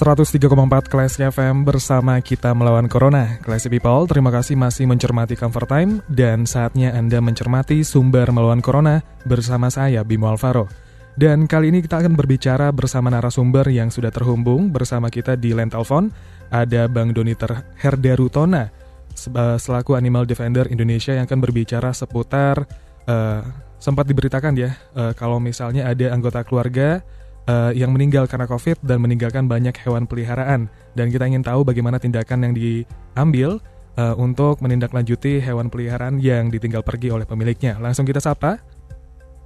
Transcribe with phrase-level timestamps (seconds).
[0.00, 0.48] 103,4
[0.88, 3.36] Classy FM bersama kita melawan Corona.
[3.44, 9.04] Classy People, terima kasih masih mencermati Comfort Time dan saatnya Anda mencermati sumber melawan Corona
[9.28, 10.72] bersama saya Bimo Alvaro.
[11.20, 15.68] Dan kali ini kita akan berbicara bersama narasumber yang sudah terhubung bersama kita di line
[15.68, 16.08] telepon.
[16.48, 18.72] Ada Bang Doniter Herdarutona
[19.12, 22.64] eh, selaku Animal Defender Indonesia yang akan berbicara seputar
[23.04, 23.44] uh,
[23.76, 27.04] sempat diberitakan ya uh, kalau misalnya ada anggota keluarga
[27.50, 30.70] uh, yang meninggal karena COVID dan meninggalkan banyak hewan peliharaan.
[30.94, 33.58] Dan kita ingin tahu bagaimana tindakan yang diambil
[33.98, 37.74] uh, untuk menindaklanjuti hewan peliharaan yang ditinggal pergi oleh pemiliknya.
[37.82, 38.62] Langsung kita sapa.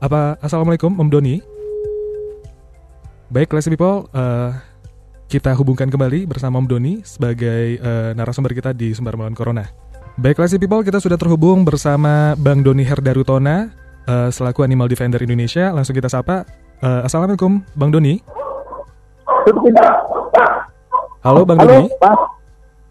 [0.04, 1.40] Apa Assalamualaikum Om Doni?
[3.32, 4.52] Baik, Classy People, uh,
[5.32, 9.64] kita hubungkan kembali bersama Om Doni sebagai uh, narasumber kita di Sumber Melawan Corona.
[10.20, 13.72] Baik, Classy People, kita sudah terhubung bersama Bang Doni Herdarutona,
[14.06, 15.72] uh, selaku Animal Defender Indonesia.
[15.72, 16.44] Langsung kita sapa.
[16.84, 18.20] Uh, Assalamualaikum, Bang Doni.
[21.24, 21.88] Halo, Bang Halo, Doni.
[21.96, 22.20] Mas.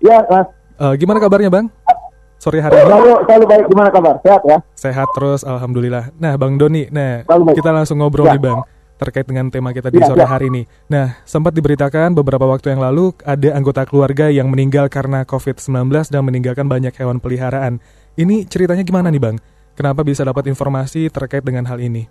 [0.02, 0.48] Ya, Mas.
[0.82, 1.70] Uh, gimana kabarnya, Bang?
[2.42, 3.66] Sore hari ini Selalu, selalu baik.
[3.70, 4.16] Gimana kabar?
[4.26, 4.58] Sehat ya?
[4.74, 6.10] sehat terus, alhamdulillah.
[6.18, 7.22] Nah, Bang Doni, nah
[7.54, 8.34] kita langsung ngobrol Ya.
[8.34, 8.66] nih, Bang,
[8.98, 10.28] terkait dengan tema kita di Ya, sore ya.
[10.28, 10.66] hari ini.
[10.90, 16.26] Nah, sempat diberitakan beberapa waktu yang lalu ada anggota keluarga yang meninggal karena COVID-19 dan
[16.26, 17.78] meninggalkan banyak hewan peliharaan.
[18.18, 19.38] Ini ceritanya gimana nih, Bang?
[19.78, 22.10] Kenapa bisa dapat informasi terkait dengan hal ini?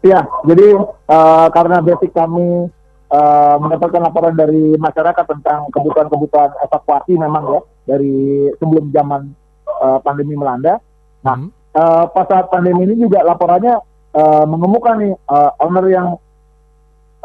[0.00, 2.68] Iya, jadi eh, karena basic kami
[3.08, 9.32] eh, mendapatkan laporan dari masyarakat tentang kebutuhan-kebutuhan evakuasi memang ya dari sebelum zaman
[9.66, 10.78] eh, pandemi melanda.
[11.24, 11.50] Nah, Hmm.
[11.74, 13.74] eh, pas saat pandemi ini juga laporannya
[14.14, 16.08] eh, mengemuka nih eh, owner yang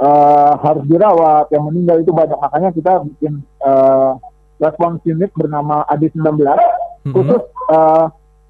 [0.01, 2.37] eh, harus dirawat, yang meninggal itu banyak.
[2.39, 4.11] Makanya kita bikin eh,
[4.57, 6.57] response unit bernama AD 19
[7.01, 7.13] Mhm.
[7.13, 8.05] khusus eh,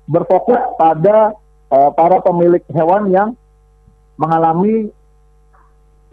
[0.08, 1.32] berfokus pada
[1.72, 3.30] eh, para pemilik hewan yang
[4.22, 4.94] mengalami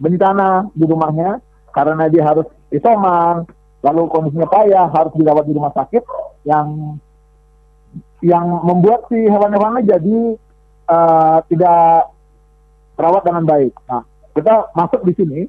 [0.01, 1.37] bencana di rumahnya
[1.69, 3.45] karena dia harus isoman,
[3.85, 6.01] lalu kondisinya payah, harus dirawat di rumah sakit
[6.49, 6.97] yang
[8.25, 10.17] yang membuat si hewan-hewannya jadi
[10.89, 12.09] eh, tidak
[12.97, 13.73] terawat dengan baik.
[13.87, 14.03] Nah,
[14.35, 15.39] kita masuk di sini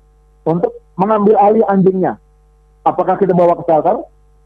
[0.46, 2.20] untuk mengambil alih anjingnya.
[2.86, 3.96] Apakah kita bawa ke shelter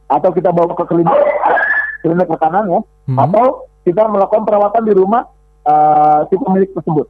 [0.09, 1.19] atau kita bawa ke klinik,
[2.01, 2.81] klinik makanan ya,
[3.11, 3.19] Mhm.
[3.29, 5.27] atau kita melakukan perawatan di rumah
[5.65, 7.09] eh, si pemilik tersebut.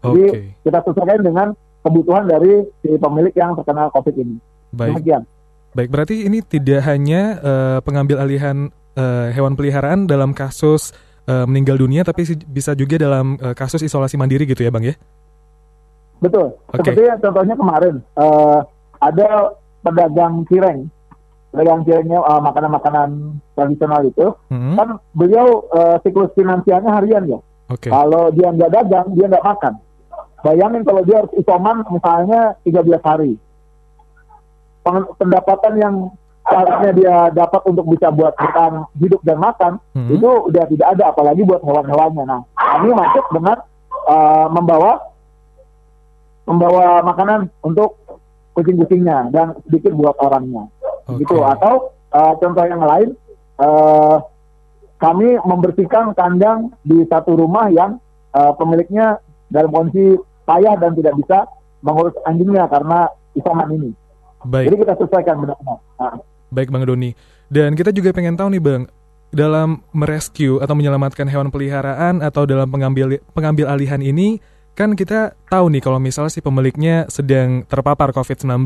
[0.00, 1.48] Jadi Oke, kita sesuaikan dengan
[1.80, 4.36] kebutuhan dari si pemilik yang terkena COVID ini.
[4.70, 4.96] baik.
[4.96, 5.22] Demikian.
[5.70, 10.90] Baik, berarti ini tidak hanya eh, pengambil alihan eh, hewan peliharaan dalam kasus
[11.24, 14.98] eh, meninggal dunia, tapi bisa juga dalam eh, kasus isolasi mandiri gitu ya, Bang ya?
[16.18, 16.52] Betul.
[16.68, 16.92] Oke.
[16.92, 18.58] Seperti contohnya kemarin eh,
[18.98, 19.28] ada
[19.80, 20.90] pedagang cireng,
[21.48, 23.08] pedagang cirengnya eh, makanan-makanan
[23.54, 24.74] tradisional itu, Mhm.
[24.76, 27.40] kan beliau eh, siklus finansialnya harian ya.
[27.70, 29.74] Oke, Kalau dia nggak dagang, dia nggak makan.
[30.40, 33.36] Bayangin kalau dia harus isoman misalnya 13 hari.
[35.20, 35.94] Pendapatan yang
[36.48, 40.08] seharusnya dia dapat untuk bisa buat bertahan hidup dan makan, Mhm.
[40.18, 42.24] itu udah tidak ada, apalagi buat hewan-hewannya.
[42.26, 43.56] Nah, kami masuk dengan
[44.08, 44.92] uh, membawa
[46.48, 48.00] membawa makanan untuk
[48.58, 50.66] kucing-kucingnya dan sedikit buat orangnya.
[51.06, 51.22] Oke.
[51.22, 51.38] Gitu.
[51.38, 53.14] Atau uh, contoh yang lain,
[53.62, 54.18] uh,
[54.98, 58.02] kami membersihkan kandang di satu rumah yang
[58.34, 61.48] uh, pemiliknya dalam kondisi payah dan tidak bisa
[61.80, 63.90] mengurus anjingnya karena isoman ini.
[64.44, 64.72] baik.
[64.72, 65.78] Jadi kita sesuaikan benar-benar.
[66.00, 66.16] Nah,
[66.50, 67.14] Baik Bang Doni.
[67.50, 68.82] Dan kita juga pengen tahu nih Bang,
[69.30, 74.42] dalam merescue atau menyelamatkan hewan peliharaan atau dalam pengambil pengambil alihan ini
[74.74, 78.64] kan kita tahu nih kalau misalnya si pemiliknya sedang terpapar COVID-19.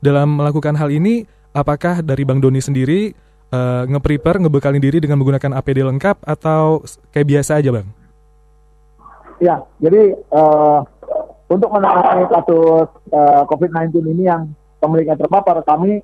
[0.00, 3.12] Dalam melakukan hal ini, apakah dari Bang Doni sendiri
[3.50, 6.82] eh, nge-prepare, ngebekalin diri dengan menggunakan APD lengkap atau
[7.12, 7.88] kayak biasa aja Bang?
[9.40, 10.78] Ya, jadi eh,
[11.50, 15.98] untuk menangani kasus eh, COVID-19 ini yang pemiliknya terpapar, kami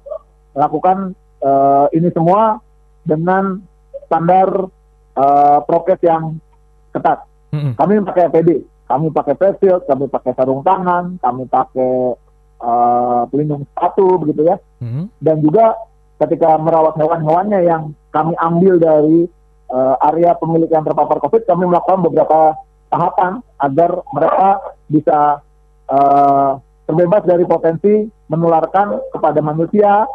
[0.59, 2.59] lakukan eh, ini semua
[3.07, 3.63] dengan
[4.11, 4.67] standar
[5.15, 6.43] eh, prokes yang
[6.91, 7.23] ketat.
[7.55, 7.79] Mm-mm.
[7.79, 12.19] Kami pakai APD, kami pakai face shield, kami pakai sarung tangan, kami pakai
[12.59, 14.59] eh, pelindung sepatu begitu ya.
[14.83, 15.15] Mhm.
[15.23, 15.79] Dan juga
[16.19, 19.31] ketika merawat hewan-hewannya yang kami ambil dari
[19.71, 22.59] eh, area pemilik yang terpapar COVID, kami melakukan beberapa
[22.91, 24.49] tahapan agar mereka
[24.87, 25.43] bisa
[25.91, 26.53] eh,
[26.87, 30.07] terbebas dari potensi menularkan kepada manusia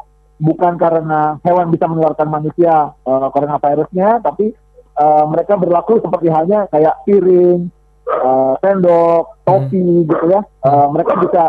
[0.42, 4.50] bukan karena hewan bisa menularkan manusia uh, coronavirusnya tapi
[4.98, 7.70] uh, mereka berlaku seperti halnya kayak piring
[8.10, 11.44] uh, sendok topi gitu ya uh, mereka bisa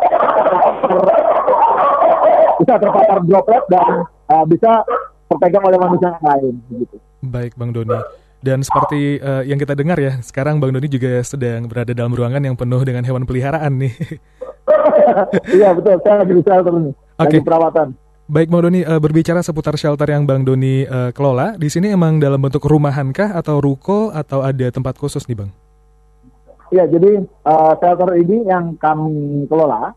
[2.61, 4.85] bisa terpapar droplet dan uh, bisa
[5.33, 6.97] terpegang oleh manusia yang lain begitu.
[7.25, 7.97] Baik Bang Doni.
[8.43, 12.43] Dan seperti uh, yang kita dengar ya, sekarang Bang Doni juga sedang berada dalam ruangan
[12.43, 13.95] yang penuh dengan hewan peliharaan nih.
[15.63, 17.23] iya betul, saya lagi di shelter nih, okay.
[17.23, 17.89] lagi perawatan.
[18.27, 22.19] Baik Bang Doni, uh, berbicara seputar shelter yang Bang Doni uh, kelola, di sini emang
[22.19, 25.51] dalam bentuk rumahankah atau ruko atau ada tempat khusus nih Bang?
[26.75, 29.95] Iya, jadi uh, shelter ini yang kami kelola,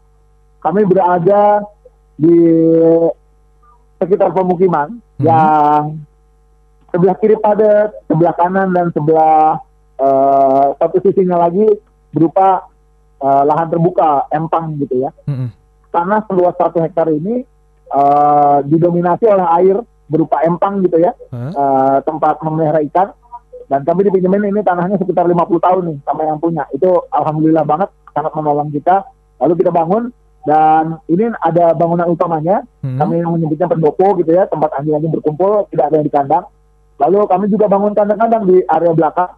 [0.62, 1.66] kami berada
[2.14, 2.38] di
[3.98, 5.26] sekitar pemukiman hmm.
[5.26, 5.98] yang
[6.96, 9.60] sebelah kiri padat, sebelah kanan dan sebelah
[10.00, 11.68] uh, satu sisinya lagi
[12.16, 12.64] berupa
[13.20, 15.12] uh, lahan terbuka empang gitu ya.
[15.28, 15.50] Mm-hmm.
[15.92, 17.44] Tanah seluas satu hektar ini
[17.92, 19.76] uh, didominasi oleh air
[20.08, 21.52] berupa empang gitu ya, huh?
[21.52, 23.12] uh, tempat memelihara ikan.
[23.66, 26.64] Dan kami dipinjemin ini tanahnya sekitar 50 tahun nih sama yang punya.
[26.72, 29.04] Itu alhamdulillah banget sangat menolong kita.
[29.42, 30.14] Lalu kita bangun
[30.46, 32.62] dan ini ada bangunan utamanya.
[32.86, 33.02] Hmm.
[33.02, 36.46] Kami yang menyebutnya pendopo gitu ya, tempat anjing-anjing berkumpul, tidak ada yang di kandang.
[36.96, 39.32] Lalu kami juga bangun kandang-kandang di area belakang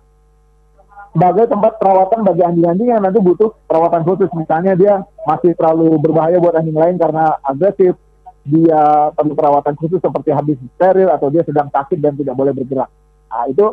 [1.17, 4.29] sebagai tempat perawatan bagi anjing-anjing yang nanti butuh perawatan khusus.
[4.37, 7.97] Misalnya dia masih terlalu berbahaya buat anjing lain karena agresif,
[8.45, 12.85] dia perlu perawatan khusus seperti habis steril atau dia sedang sakit dan tidak boleh bergerak.
[13.33, 13.65] Nah, itu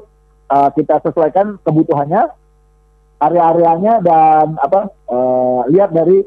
[0.49, 2.33] uh, kita sesuaikan kebutuhannya,
[3.21, 6.25] area-areanya dan apa uh, lihat dari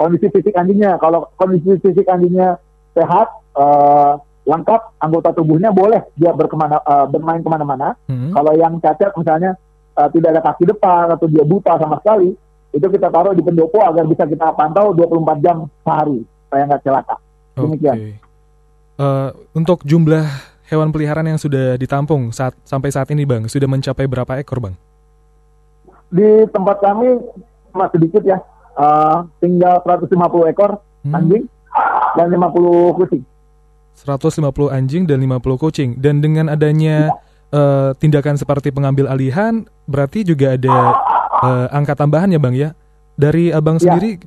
[0.00, 0.96] kondisi fisik anjingnya.
[0.96, 2.56] Kalau kondisi fisik anjingnya
[2.96, 4.16] sehat, uh,
[4.48, 7.92] lengkap anggota tubuhnya boleh dia berkemana uh, bermain ke mana-mana.
[8.08, 8.32] Hmm.
[8.32, 9.60] Kalau yang cacat misalnya
[10.00, 12.32] uh, tidak ada kaki depan atau dia buta sama sekali,
[12.72, 17.16] itu kita taruh di pendopo agar bisa kita pantau 24 jam sehari supaya nggak celaka.
[17.60, 17.96] Demikian.
[17.96, 18.14] Okay.
[18.98, 20.24] Uh, eh, untuk jumlah
[20.72, 24.74] hewan peliharaan yang sudah ditampung saat sampai saat ini, bang, sudah mencapai berapa ekor, bang?
[26.08, 27.20] Di tempat kami
[27.76, 28.38] masih sedikit ya,
[28.80, 31.14] uh, tinggal 150 ekor hmm.
[31.14, 31.44] anjing
[32.16, 33.22] dan 50 kucing.
[33.98, 35.90] 150 anjing dan 50 kucing.
[35.98, 37.10] Dan dengan adanya
[37.50, 40.76] uh, tindakan seperti pengambil alihan, berarti juga ada
[41.42, 42.72] uh, angka tambahan ya Bang ya?
[43.18, 44.22] Dari Abang ya, sendiri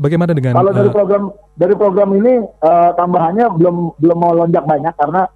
[0.00, 4.96] bagaimana dengan Kalau dari program dari program ini uh, tambahannya belum belum mau lonjak banyak
[4.96, 5.28] karena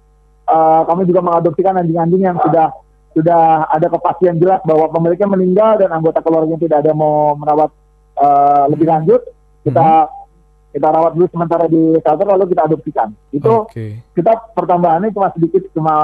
[0.49, 2.73] uh, kami juga mengadopsikan anjing-anjing yang sudah
[3.13, 7.69] sudah ada kepastian jelas bahwa pemiliknya meninggal dan anggota keluarga tidak ada mau merawat
[8.17, 9.21] uh, lebih lanjut.
[9.61, 10.17] Kita hmm
[10.77, 13.09] kita rawat dulu sementara di shelter lalu kita adopsikan.
[13.33, 13.97] Itu okay.
[14.13, 15.95] kita pertambahannya cuma sedikit cuma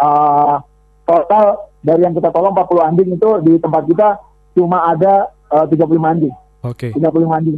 [0.00, 0.56] uh,
[1.04, 4.08] total dari yang kita tolong 40 anjing itu di tempat kita
[4.56, 6.34] cuma ada uh, 35 anjing.
[6.64, 6.88] Oke.
[6.88, 6.96] Okay.
[6.96, 7.56] 35 anjing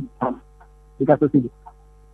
[0.99, 1.49] di kasus ini.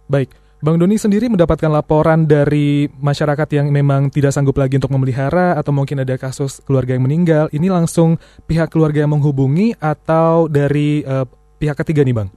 [0.05, 0.29] Baik.
[0.57, 5.69] Bang Doni sendiri mendapatkan laporan dari masyarakat yang memang tidak sanggup lagi untuk memelihara atau
[5.69, 7.53] mungkin ada kasus keluarga yang meninggal.
[7.53, 8.17] Ini langsung
[8.49, 11.29] pihak keluarga yang menghubungi atau dari uh,
[11.61, 12.29] pihak ketiga nih Bang?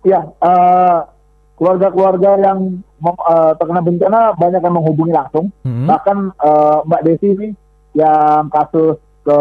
[0.00, 1.04] Ya, uh,
[1.60, 5.52] keluarga-keluarga yang uh, terkena bencana banyak yang menghubungi langsung.
[5.60, 5.84] Hmm.
[5.84, 7.48] Bahkan uh, Mbak Desi ini
[7.92, 9.38] yang kasus ke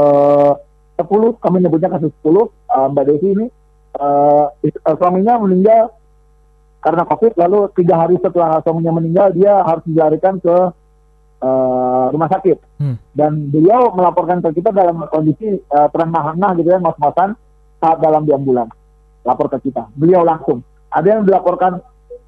[1.00, 3.48] 10, kami nyebutnya kasus 10, uh, Mbak Desi ini
[3.96, 4.52] uh,
[5.00, 5.95] suaminya meninggal
[6.83, 10.56] karena COVID, lalu tiga hari setelah suaminya meninggal dia harus dilarikan ke
[11.40, 12.60] uh, rumah sakit.
[12.83, 13.00] Hmm.
[13.16, 17.40] Dan beliau melaporkan ke kita dalam kondisi uh, terengah-engah gitu ya, ngos-ngosan
[17.80, 18.79] saat dalam di ambulans
[19.30, 19.86] lapor ke kita.
[19.94, 20.66] Beliau langsung.
[20.90, 21.78] Ada yang dilaporkan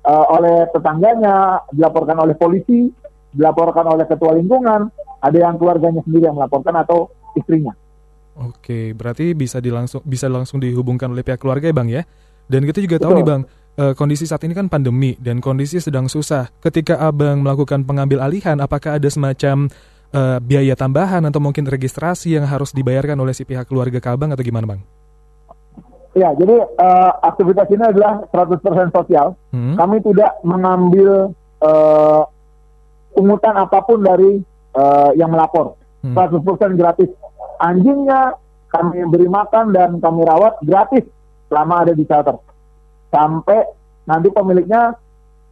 [0.05, 2.93] uh, oleh tetangganya, dilaporkan oleh polisi,
[3.34, 7.74] dilaporkan oleh ketua lingkungan, ada yang keluarganya sendiri yang melaporkan atau istrinya.
[8.38, 12.05] Oke, berarti bisa dilangsung bisa langsung dihubungkan oleh pihak keluarga ya, Bang ya.
[12.48, 13.05] Dan kita juga Betul.
[13.08, 13.41] tahu nih, Bang,
[13.79, 16.50] uh, kondisi saat ini kan pandemi dan kondisi sedang susah.
[16.60, 19.72] Ketika Abang melakukan pengambil alihan, apakah ada semacam
[20.15, 24.31] uh, biaya tambahan atau mungkin registrasi yang harus dibayarkan oleh si pihak keluarga ke Abang
[24.36, 24.81] atau gimana, Bang?
[26.12, 29.39] Ya, jadi uh, aktivitas ini adalah 100% sosial.
[29.56, 29.80] Hmm.
[29.80, 31.32] Kami tidak mengambil
[31.63, 32.27] uh,
[33.15, 34.44] pungutan apa pun dari
[34.75, 35.80] uh, yang melapor.
[36.03, 36.12] Hmm.
[36.12, 37.08] 100% gratis.
[37.63, 38.36] Anjingnya
[38.68, 41.08] kami beri makan dan kami rawat gratis
[41.48, 42.36] selama ada di shelter.
[43.12, 43.63] Sampai
[44.03, 44.96] nanti pemiliknya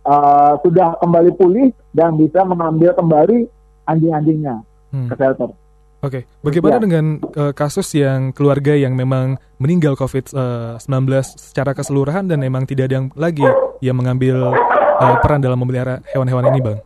[0.03, 3.47] uh, sudah kembali pulih dan bisa mengambil kembali
[3.87, 4.59] anjing-anjingnya
[4.91, 5.07] hmm.
[5.07, 5.55] ke shelter.
[5.99, 6.23] Oke, okay.
[6.39, 6.83] bagaimana ya.
[6.87, 10.31] dengan uh, kasus yang keluarga yang memang meninggal COVID-19
[10.79, 13.43] uh, secara keseluruhan dan memang tidak ada yang lagi
[13.83, 14.55] yang mengambil
[14.95, 16.79] uh, peran dalam memelihara hewan-hewan ini, Bang?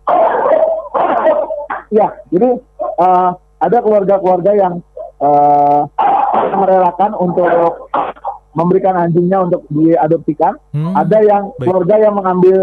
[1.94, 2.58] Ya, jadi
[2.98, 4.82] uh, ada keluarga-keluarga yang
[5.22, 5.86] uh,
[6.58, 7.94] merelakan untuk
[8.58, 11.70] memberikan anjingnya untuk diadopsikan, Hmm, ada yang baik.
[11.70, 12.58] keluarga yang mengambil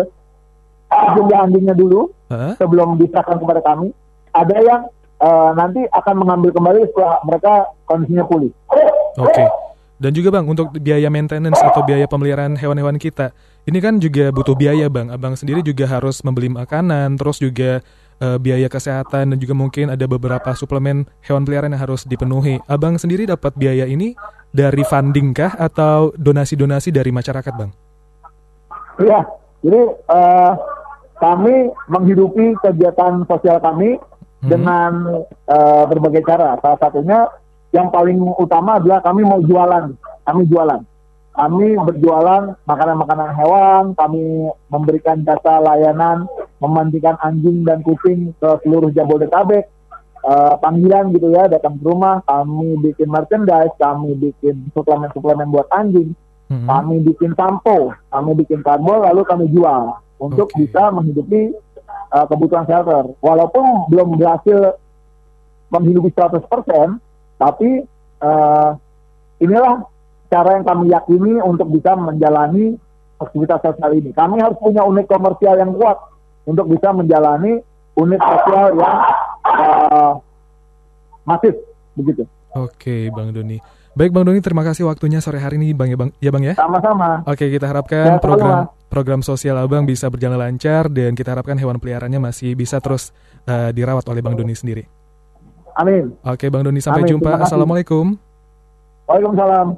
[0.90, 2.58] jumlah anjingnya dulu Heeh.
[2.58, 3.94] sebelum diserahkan kepada kami.
[4.34, 4.80] Ada yang
[5.20, 7.52] eh, nanti akan mengambil kembali setelah mereka
[7.84, 8.52] kondisinya pulih.
[9.20, 9.44] Oke.
[10.00, 13.36] Dan juga Bang, untuk biaya maintenance atau biaya pemeliharaan hewan-hewan kita,
[13.68, 15.12] ini kan juga butuh biaya Bang.
[15.12, 17.84] Abang sendiri juga harus membeli makanan, terus juga
[18.16, 22.56] eh, biaya kesehatan dan juga mungkin ada beberapa suplemen hewan peliharaan yang harus dipenuhi.
[22.64, 24.16] Abang sendiri dapat biaya ini
[24.56, 27.70] dari funding kah atau donasi-donasi dari masyarakat Bang?
[29.04, 29.20] Iya,
[29.60, 29.82] jadi
[30.16, 30.52] eh,
[31.20, 34.00] kami menghidupi kegiatan sosial kami
[34.40, 34.48] Hmm.
[34.48, 34.92] dengan
[35.26, 36.56] eh, berbagai cara.
[36.64, 37.28] Salah satunya
[37.70, 39.92] yang paling utama adalah kami mau jualan.
[40.24, 40.80] Kami jualan.
[41.30, 46.26] Kami berjualan makanan-makanan hewan, kami memberikan jasa layanan
[46.58, 49.64] memandikan anjing dan kucing ke seluruh Jabodetabek.
[50.20, 56.12] Eh, panggilan gitu ya, datang ke rumah, kami bikin merchandise, kami bikin suplemen-suplemen buat anjing,
[56.52, 56.68] Mhm.
[56.68, 60.60] kami bikin sampo, kami bikin karbol, lalu kami jual untuk Oke.
[60.60, 61.56] bisa menghidupi
[62.10, 63.14] uh, kebutuhan shelter.
[63.22, 64.76] Walaupun belum berhasil
[65.70, 66.46] menghidupi 100%,
[67.38, 67.86] tapi
[68.20, 68.70] uh,
[69.38, 69.86] inilah
[70.30, 72.78] cara yang kami yakini untuk bisa menjalani
[73.18, 74.10] aktivitas sosial ini.
[74.14, 75.98] Kami harus punya unit komersial yang kuat
[76.46, 77.62] untuk bisa menjalani
[77.98, 78.96] unit sosial yang
[79.46, 80.12] uh,
[81.26, 81.54] masif
[81.94, 82.24] begitu.
[82.54, 83.79] Oke, Bang Doni.
[83.90, 86.10] Baik Bang Doni, terima kasih waktunya sore hari ini Bang ya Bang.
[86.22, 86.54] Ya Bang ya.
[86.54, 87.26] Sama-sama.
[87.26, 88.22] Oke, kita Ya, harapkan sama-sama.
[88.22, 93.10] program program sosial Abang bisa berjalan lancar dan kita harapkan hewan peliharaannya masih bisa terus
[93.46, 94.86] eh, dirawat oleh Bang Doni sendiri.
[95.74, 96.14] Amin.
[96.22, 97.42] Oke, Bang Doni sampai Amin, jumpa.
[97.42, 98.14] Assalamualaikum.
[99.06, 99.74] Waalaikumsalam.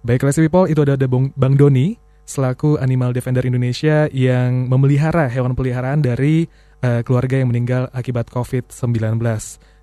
[0.00, 1.94] Baik, Classy People, itu ada ada Bang Doni
[2.24, 6.46] selaku Animal Defender Indonesia yang memelihara hewan peliharaan dari
[6.80, 9.22] eh, keluarga yang meninggal akibat COVID-19.